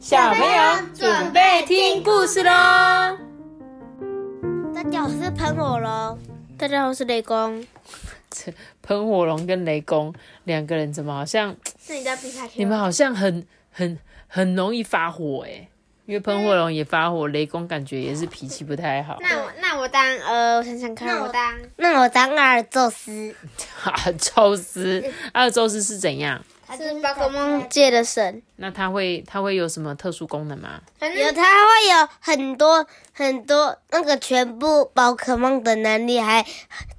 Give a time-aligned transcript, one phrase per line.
[0.00, 2.50] 小朋友准备听故事喽！
[4.74, 6.18] 大家好，我是喷火龙。
[6.56, 7.62] 大家好，我是雷公。
[8.30, 8.50] 这
[8.80, 11.54] 喷火龙跟雷公两个人怎么好像？
[11.78, 12.54] 是你在皮卡丘？
[12.56, 15.68] 你们好像很很很容易发火哎，
[16.06, 19.18] 因为喷火龙也发火，雷公感觉也是脾气不太好。
[19.20, 23.34] 那我那我当呃，我想想看，我当那我当阿尔宙斯。
[23.76, 26.42] 哈，宙斯，阿尔宙斯是怎样？
[26.70, 28.40] 他是宝可梦界的神。
[28.56, 30.80] 那它会它会有什么特殊功能吗？
[31.00, 36.46] 有，它会有很多很多那个全部宝可梦的能力，还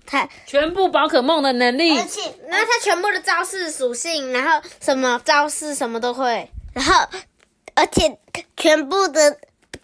[0.05, 7.07] 它全部宝可梦的能力，而且然后他全部的招式属性，然后什么招式什么都会，然后
[7.75, 8.19] 而且
[8.57, 9.37] 全部的。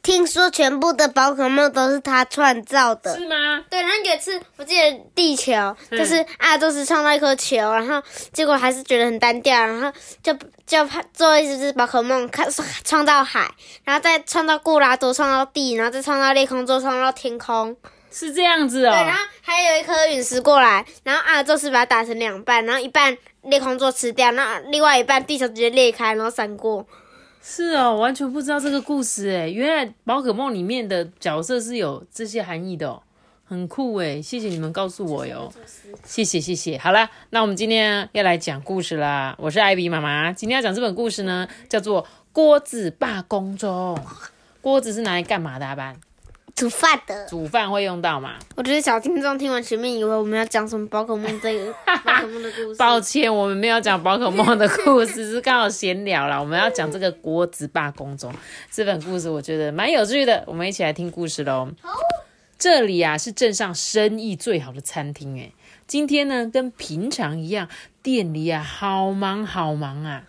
[0.07, 3.61] 听说全部的宝可梦都是他创造的，是吗？
[3.69, 5.51] 对，然后有一次我记得地球
[5.91, 9.91] 就是阿宙斯创造一颗球，然后结果还是觉得很单调，然后
[10.23, 10.33] 就
[10.65, 12.47] 就怕做一只宝可梦，开
[12.85, 13.51] 创造海，
[13.83, 17.75] 然后再创造固拉多，创造地，然后再创造裂空座，创造天空，
[18.09, 18.91] 是这样子哦。
[18.91, 26.87] 对，然后还有一颗陨石过来，然后阿宙斯把它打成两半，然后一半裂空座吃掉，那另外一半地球直接裂开，然后闪过。
[27.41, 33.01] 是哦，完全不知道这个故事哎，原来宝可梦里面的角色是有这些含义的哦，
[33.45, 35.51] 很酷哎，谢谢你们告诉我哟，
[36.03, 36.77] 谢谢谢谢。
[36.77, 43.95] 好啦，那我们今天要来讲故事啦，我是艾比妈妈，今天要讲这本故事呢，叫做《锅子罢工中》。
[44.59, 45.95] 锅子是拿来干嘛的，阿班？
[46.57, 48.33] 煮饭的，煮饭会用到吗？
[48.55, 52.75] 我觉得小听众听完前面以为我们要讲什么宝可梦这个 宝可梦的故事。
[52.79, 56.39] 抱歉，我们没有讲宝可梦的故事，是刚好闲聊啦。
[56.39, 58.33] 我们要讲这个锅子罢工中
[58.71, 60.43] 这本故事，我觉得蛮有趣的。
[60.47, 61.69] 我们一起来听故事喽。
[62.57, 65.53] 这里啊是镇上生意最好的餐厅诶，
[65.85, 67.69] 今天呢跟平常一样，
[68.01, 70.23] 店里啊好忙好忙啊。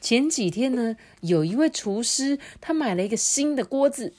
[0.00, 4.12] 前几天呢，有一位厨师他买了一个新的锅子。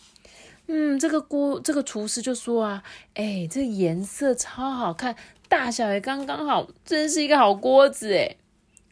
[0.68, 2.84] 嗯，这个锅，这个厨师就说啊，
[3.16, 5.16] 哎，这颜色超好看，
[5.50, 8.38] 大小也刚刚好，真是一个好锅子哎。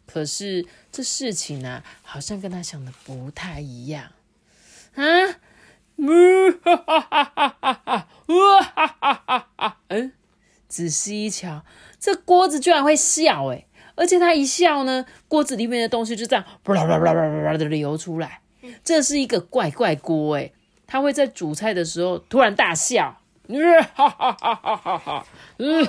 [0.06, 4.12] 可是这事情呢，好像跟他想的不太一样
[4.96, 5.04] 啊。
[5.96, 10.12] 嗯，哈哈哈哈哈哈，哇哈哈哈哈，嗯，
[10.68, 11.64] 仔细一瞧，
[11.98, 13.66] 这锅子居然会笑哎，
[13.96, 18.42] 而且它一笑呢，锅子里面的东西就这样啦啦啦啦啦啦的流出来，
[18.84, 20.52] 这是一个怪怪锅哎。
[20.92, 23.16] 他会在煮菜的时候突然大笑，
[23.96, 25.26] 哈哈哈哈哈哈！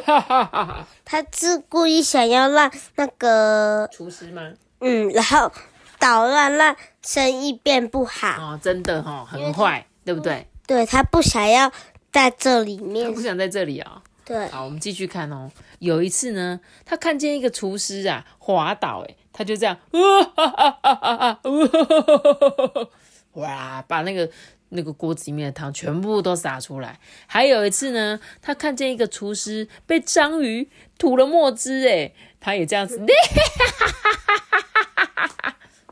[0.06, 0.86] 哈哈哈哈！
[1.04, 4.52] 他是故意想要让那个厨师吗？
[4.78, 5.50] 嗯，然后
[5.98, 8.28] 捣乱，让生意变不好。
[8.28, 10.46] 哦，真的哈，很坏，对不对？
[10.68, 11.72] 对他不想要
[12.12, 14.00] 在这里面，他不想在这里啊。
[14.24, 15.50] 对，好，我们继续看哦。
[15.80, 22.88] 有一次呢，他看见一个厨师啊滑倒，哎，他就这样，哈哈哈哈哈哈！
[23.32, 24.30] 哇，把那个。
[24.72, 26.98] 那个锅子里面的汤全部都洒出来。
[27.26, 30.68] 还有一次呢，他看见一个厨师被章鱼
[30.98, 33.00] 吐了墨汁，哎，他也这样子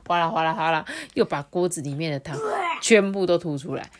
[0.06, 2.36] 哗啦哗啦哗啦，又把锅子里面的汤
[2.82, 3.90] 全部都吐出来。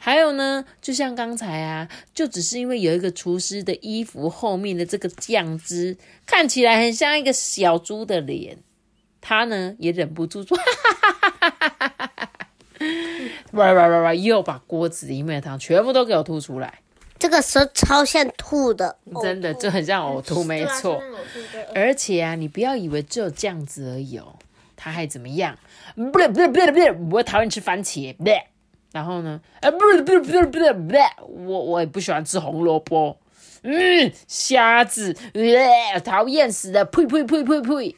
[0.00, 5.96] 还有呢，就像刚才啊，就只是因为有一个厨师的衣服后面的这个酱汁
[6.26, 8.58] 看起来很像一个小猪的脸，
[9.20, 10.58] 他呢也忍不住说。
[13.52, 14.14] 哇哇哇哇！
[14.14, 16.80] 又把锅子里面的汤全部都给我吐出来，
[17.18, 21.02] 这个时候超像吐的，真的就很像呕吐，没错。
[21.74, 24.36] 而且啊，你不要以为只有这样子而已哦，
[24.76, 25.58] 他还怎么样？
[25.96, 28.14] 不对不对不对不对，我讨厌吃番茄。
[28.92, 29.40] 然后呢？
[29.60, 33.16] 啊不对不对不对不对不对，我我也不喜欢吃红萝卜。
[33.62, 35.14] 嗯，瞎子，
[36.02, 36.84] 讨厌死了！
[36.84, 37.96] 呸呸呸呸呸！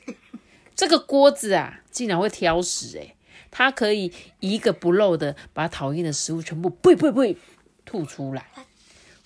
[0.74, 3.14] 这个锅子啊，竟然会挑食哎！
[3.52, 7.36] 它可以一个不漏的把讨厌的食物全部呸呸呸
[7.84, 8.46] 吐出来。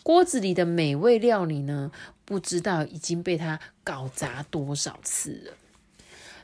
[0.02, 1.90] 锅子里的美味料理呢，
[2.24, 5.54] 不知道已经被他搞砸多少次了。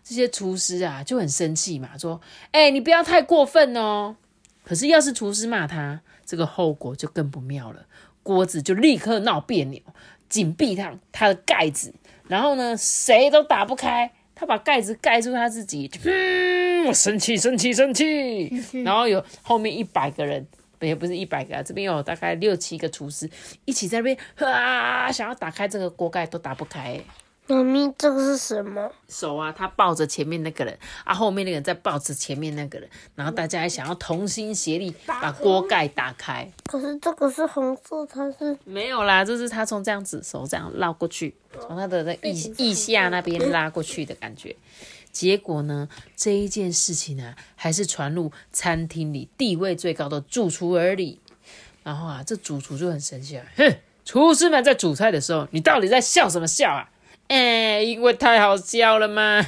[0.03, 2.21] 这些厨师啊就很生气嘛，说
[2.51, 4.17] ：“哎，你不要太过分哦。”
[4.65, 7.87] 可是要是厨师骂他，这个后果就更不妙了。
[8.23, 9.81] 锅子就立刻闹别扭，
[10.29, 11.93] 紧闭上它的盖子，
[12.29, 14.12] 然后呢，谁都打不开。
[14.35, 15.89] 他把盖子盖住他自己。
[16.84, 18.50] 我生气，生气，生气！
[18.82, 20.46] 然后有后面一百个人，
[20.81, 23.29] 也不是一百个，这边有大概六七个厨师
[23.64, 27.00] 一起在那边啊，想要打开这个锅盖都打不开。
[27.49, 28.90] 妈咪，这个是什么？
[29.08, 36.49] 手啊，他抱着前面那个人，啊，后面那个人在抱着前面那个人，然后大家还想要同心协力把锅盖打开。
[36.64, 44.55] 可是这个是红色，它是没有啦，就是他从这样子手这样绕过去，从他的那腋腋下那边拉过去的感觉。
[45.12, 51.20] 结果呢，这一件事情呢，还是传入餐厅里地位最高的主厨耳里。
[51.85, 56.88] 然后啊，这主厨就很生气啊，哼，厨师们在煮菜的时候，你到底在笑什么笑啊？
[57.29, 59.44] 哎，因为太好笑了嘛。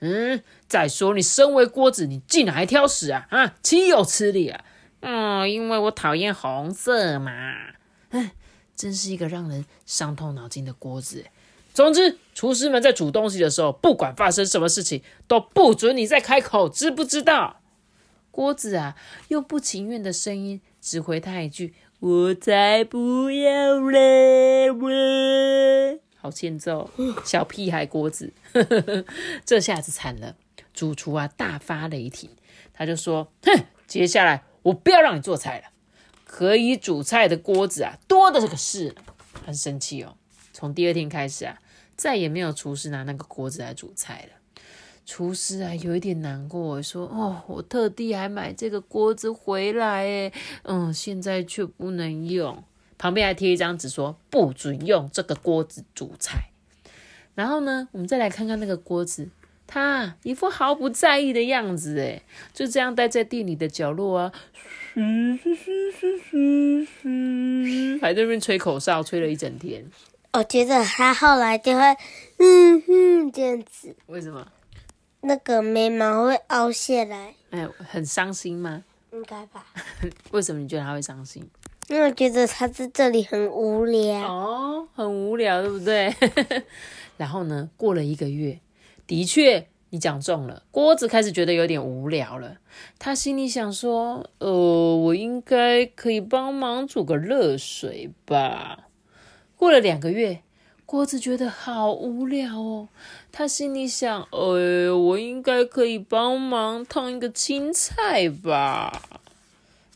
[0.00, 3.26] 嗯，再说你身为锅子，你竟然还挑食啊？
[3.30, 4.64] 啊，岂有此理啊！
[5.00, 7.32] 嗯，因为我讨厌红色嘛。
[8.10, 8.30] 嗯，
[8.76, 11.24] 真是一个让人伤透脑筋的锅子。
[11.74, 17.60] 总之，厨师们在煮东西的时候，不管发生什么事情，都不准你再开口，知不知道？
[18.30, 18.96] 锅子啊，
[19.28, 26.90] 用不情愿的声音只回他一句：“我才不要嘞！”我好欠揍，
[27.24, 28.32] 小屁孩锅子，
[29.44, 30.36] 这下子惨了。
[30.72, 32.30] 主厨啊，大发雷霆，
[32.72, 35.66] 他就说：“哼，接下来我不要让你做菜了，
[36.24, 38.94] 可以煮菜的锅子啊，多的这个是。”
[39.44, 40.16] 很生气哦。
[40.52, 41.58] 从第二天开始啊，
[41.96, 44.38] 再也没有厨师拿那个锅子来煮菜了。
[45.06, 50.32] 厨师啊，有一点难过，说：“哦，我特地还买这个锅子回来，诶，
[50.62, 52.64] 嗯，现在却不能用。”
[52.96, 56.44] 旁边还贴一张纸，说不准用这个锅子煮菜。
[57.34, 59.28] 然后呢，我们再来看看那个锅子，
[59.66, 62.22] 他一副毫不在意的样子，诶，
[62.54, 64.32] 就这样待在店里的角落啊，
[64.94, 66.86] 嘘嘘嘘嘘嘘
[67.66, 69.84] 嘘，还在那边吹口哨，吹了一整天。
[70.36, 71.96] 我觉得他后来就会，
[72.38, 74.44] 嗯哼，这样子，为什么？
[75.20, 78.82] 那个眉毛会凹下来，哎，很伤心吗？
[79.12, 79.64] 应该吧？
[80.32, 81.48] 为什么你觉得他会伤心？
[81.88, 84.26] 因为我觉得他在这里很无聊。
[84.26, 86.12] 哦，很无聊，对不对？
[87.16, 88.58] 然后呢，过了一个月，
[89.06, 92.56] 的确，你讲中了，锅子开始觉得有点无聊了。
[92.98, 94.50] 他心里想说：“呃，
[94.96, 98.88] 我应该可以帮忙煮个热水吧。”
[99.64, 100.42] 过了两个月，
[100.84, 102.88] 郭子觉得好无聊哦。
[103.32, 109.00] 他心里想：“哎，我应该可以帮忙烫一个青菜吧。”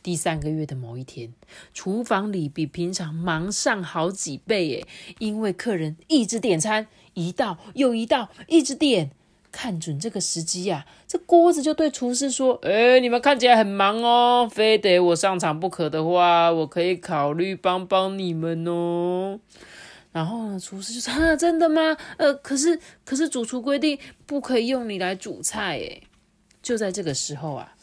[0.02, 1.34] 第三个月的某一天，
[1.74, 4.86] 厨房里比平常忙上好几倍耶，
[5.18, 9.10] 因为客人一直点餐，一道又一道，一直点。
[9.50, 19.40] 看准这个时机呀，这锅子就对厨师说：“哎，你们看起来很忙哦，非得我上场不可的话，我可以考虑帮帮你们哦。”
[20.12, 21.96] 然后呢，厨师就说：“啊，真的吗？
[22.16, 26.02] 呃，可是可是主厨规定不可以用你来煮菜诶。”
[26.62, 27.74] 就在这个时候啊。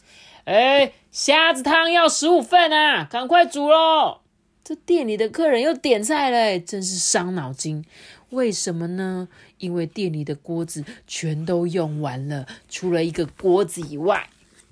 [0.44, 4.18] 哎，虾子汤要十五份啊，赶快煮喽！
[4.62, 7.84] 这店里的客人又点菜了，真是伤脑筋。
[8.30, 9.28] 为什么呢？
[9.58, 14.28] 因为店里的锅子全都用完了，除了一个锅子以外，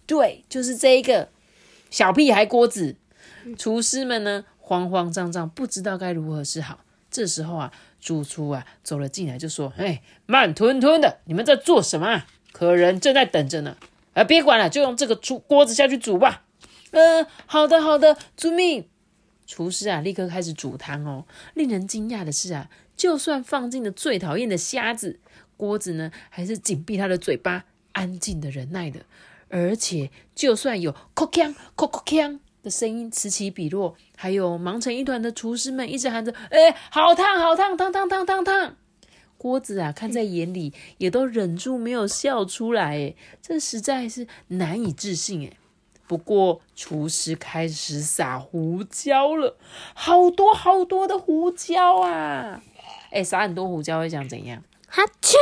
[0.06, 1.28] 对，就是这一个
[1.90, 2.96] 小屁孩锅子。
[3.58, 6.80] 厨师们呢，慌慌张张，不知道该如何是好。
[7.10, 12.24] 这时候啊，主厨啊走了进来，就说：“哎，慢吞吞的，你们在做什么？
[12.52, 13.76] 客人正在等着呢。”
[14.14, 16.44] 啊，别管了，就用这个煮锅子下去煮吧。
[16.92, 18.88] 嗯，好的，好的，遵命。
[19.46, 21.26] 厨师啊，立刻开始煮汤哦。
[21.54, 25.18] 令人惊讶的是啊，就算放进了最讨厌的虾子，
[25.56, 29.00] 锅子呢还是紧闭他的嘴巴，安静的忍耐的。
[29.48, 38.76] 而且，就算有“叩锵叩叩锵”的声音此起彼落，还有忙成一团的厨师们一直喊着：“哎，好烫，好烫，烫烫烫烫烫！”
[39.38, 42.96] 锅子啊，看在眼里，也都忍住没有笑出来。
[42.96, 45.46] 哎，这实在是难以置信。
[45.46, 45.56] 哎，
[46.08, 49.56] 不过厨师开始撒胡椒了，
[49.94, 52.62] 好多好多的胡椒啊！
[53.14, 54.62] 哎，撒很多胡椒会想怎样？
[54.88, 55.36] 哈啾，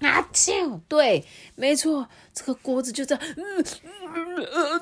[0.00, 1.22] 哈啾，对，
[1.54, 3.24] 没错，这个锅子就这样。
[3.36, 3.64] 嗯
[4.12, 4.78] 嗯呃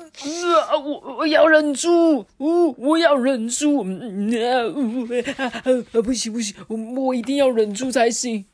[0.69, 3.83] 啊，我我要忍住，我我要忍住。
[3.83, 4.31] 嗯
[5.37, 5.61] 啊，
[6.01, 8.45] 不行不行，我我一定要忍住才行。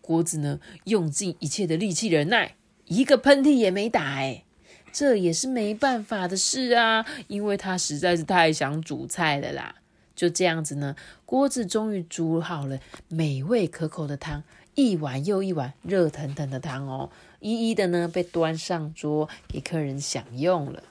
[0.00, 2.54] 锅子呢，用尽一切的力气忍耐，
[2.84, 4.44] 一个喷嚏也没打，哎，
[4.92, 9.74] 这也是没办法的事啊，因为他实在是太想煮菜了啦。
[10.16, 14.42] 就这样子呢，锅子终于煮好了美味可口的汤，
[14.74, 20.82] 一碗又一碗热腾腾的汤哦，一一的呢被端上桌给客人享用了。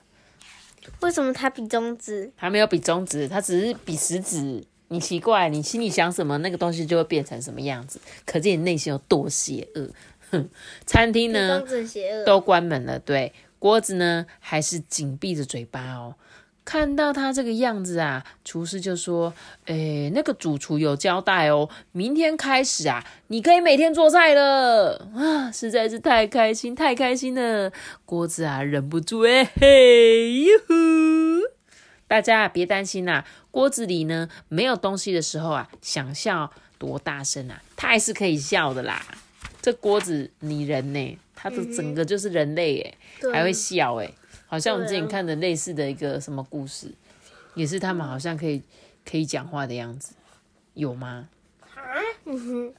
[1.00, 2.30] 为什么他比中指？
[2.36, 4.64] 他没有比中指，他只是比食指。
[4.88, 8.00] 你奇怪，你心里想什么，那个东西就会变成什么样子。
[8.24, 9.90] 可见你内心有多邪恶。
[10.30, 10.48] 哼，
[10.86, 11.60] 餐厅呢
[12.24, 16.14] 都关门了，对，锅子呢还是紧闭着嘴巴哦。
[16.66, 19.32] 看到他这个样子啊，厨师就说
[19.66, 25.48] ：“诶，那个主厨有交代哦，明天开始啊，你可以每天做菜了 啊！
[25.52, 27.72] 实在是太开心，太开心了，
[28.04, 30.74] 锅子啊忍不住哎嘿哟呼！
[32.08, 39.06] 大家别担心呐，锅子里呢没有东西的时候啊，想笑多大声啊，它还是可以笑的啦。
[39.62, 42.94] 这锅子拟人呢，它的整个就是人类哎，
[43.32, 44.10] 还会笑哎。”
[44.46, 46.90] 好像我们之前看的类似的一个什么故事，
[47.54, 48.62] 也是他们好像可以
[49.08, 50.14] 可以讲话的样子，
[50.74, 51.28] 有吗？
[51.74, 51.82] 啊，
[52.24, 52.74] 嗯哼，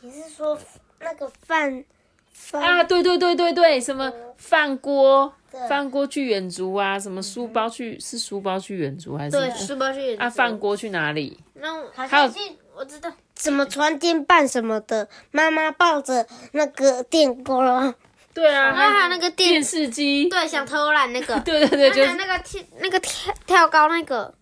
[0.00, 0.58] 你是说
[1.00, 1.84] 那个饭
[2.32, 2.84] 饭啊？
[2.84, 5.32] 对对对对对，什么饭锅？
[5.68, 6.98] 饭锅去远足啊？
[6.98, 7.98] 什么书包去？
[7.98, 9.30] 是书包去远足还是？
[9.30, 10.22] 对，书包去远足。
[10.22, 11.38] 啊，饭锅去哪里？
[11.54, 12.32] 那还有
[12.76, 17.94] 我知道，什么传电棒什么的，妈妈抱着那个电锅。
[18.38, 24.32] 对啊，还有那个电视机，对，想偷懒那个，对 对对，就是那个跳那个跳跳高那个。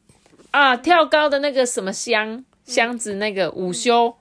[0.50, 4.14] 啊，跳高的那个什么箱箱子那个午休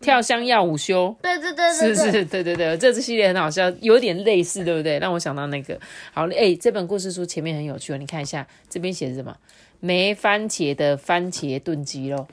[0.00, 4.98] 跳箱要午休，对对对是是，对对对，这次系列很好笑，有点类似，对不对？
[4.98, 5.78] 让我想到那个，
[6.12, 9.34] 好，哎，这本故事书前面很有趣哦，你看一下这边写的什么？
[9.80, 12.26] 没番茄的番茄炖鸡肉，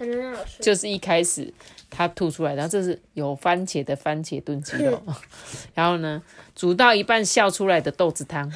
[0.60, 1.54] 就是一开始
[1.92, 5.00] 他吐出来，然后这是有番茄的番茄炖鸡肉，
[5.76, 6.24] 然后呢，
[6.56, 8.52] 煮到一半笑出来的豆子汤，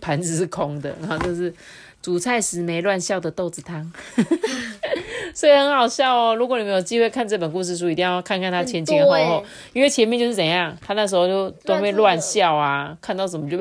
[0.00, 1.54] 盘子是空的，然后这是
[2.00, 3.92] 煮菜时没乱笑的豆子汤，
[5.34, 6.34] 所以很好笑哦。
[6.34, 13.58] 如果你们有机会看这本故事书，一定要看看它前前后后，因为前面就是怎样，他那时候就都会乱笑啊，看到什么就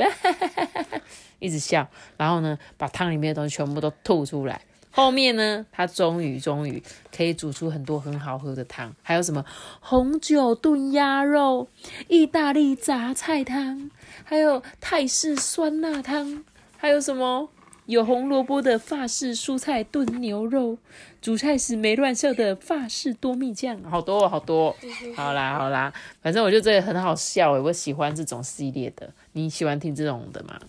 [1.39, 4.61] 一直笑，然后呢，把汤里面的东西全部都吐出来。
[4.97, 6.81] 后面呢，他终于终于
[7.15, 9.45] 可以煮出很多很好喝的汤，还有什么
[9.79, 11.67] 红酒炖鸭肉、
[12.07, 13.91] 意大利杂菜汤，
[14.23, 16.43] 还有泰式酸辣汤，
[16.77, 17.47] 还有什么
[17.85, 20.79] 有红萝卜的法式蔬菜炖牛肉，
[21.21, 24.75] 煮菜时没乱笑的法式多蜜酱，好多 好多。
[25.15, 29.13] 好啦好啦，反正我觉得这个很好笑诶，我喜欢这种系列的。
[29.33, 30.59] 你喜欢听这种的吗？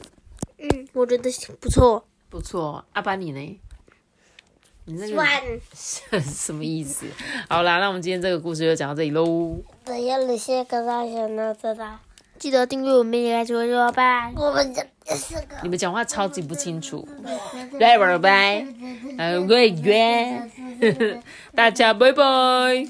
[0.59, 2.85] 嗯，我觉得不错，不错。
[2.93, 3.61] 阿爸你呢？
[4.89, 5.23] 你那个
[6.21, 7.05] 什么意思？
[7.49, 9.57] 好啦，那我们今天这个故事就讲到这里喽。
[9.85, 11.99] 等下你先跟大家呢，知道？
[12.39, 14.31] 记得订阅我们的来说说吧。
[14.37, 15.57] 我们讲四个。
[15.63, 17.07] 你们讲话超级不清楚。
[17.79, 18.67] 拜拜拜，
[19.19, 21.21] 呃， 拜拜，
[21.55, 22.87] 大家拜拜。